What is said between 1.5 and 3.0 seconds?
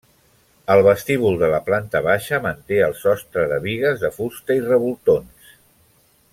la planta baixa manté el